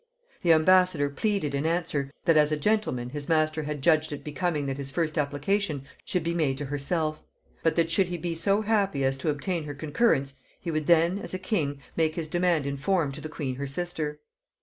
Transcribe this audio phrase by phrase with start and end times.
[0.41, 4.65] The ambassador pleaded in answer, that as a gentleman his master had judged it becoming
[4.65, 7.21] that his first application should be made to herself;
[7.61, 11.19] but that should he be so happy as to obtain her concurrence, he would then,
[11.19, 14.19] as a king, make his demand in form to the queen her sister.